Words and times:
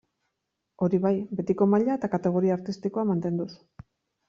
Hori 0.85 0.99
bai, 1.03 1.11
betiko 1.41 1.69
maila 1.75 1.99
eta 1.99 2.11
kategoria 2.15 2.59
artistikoa 2.61 3.07
mantenduz. 3.13 3.49